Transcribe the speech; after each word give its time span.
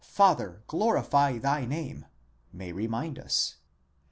Father, 0.03 0.63
glorify 0.65 1.37
thy 1.37 1.63
name, 1.63 2.07
may 2.51 2.71
remind 2.71 3.19
us. 3.19 3.57